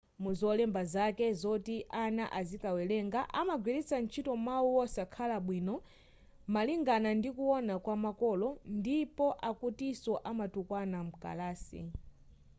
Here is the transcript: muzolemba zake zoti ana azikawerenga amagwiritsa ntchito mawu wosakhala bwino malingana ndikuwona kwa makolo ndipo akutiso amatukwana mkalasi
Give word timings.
muzolemba 0.23 0.81
zake 0.95 1.25
zoti 1.41 1.75
ana 2.03 2.25
azikawerenga 2.39 3.21
amagwiritsa 3.39 3.95
ntchito 4.03 4.33
mawu 4.45 4.69
wosakhala 4.77 5.37
bwino 5.45 5.75
malingana 6.53 7.09
ndikuwona 7.19 7.73
kwa 7.85 7.95
makolo 8.05 8.47
ndipo 8.81 9.27
akutiso 9.49 10.13
amatukwana 10.29 10.97
mkalasi 11.07 11.81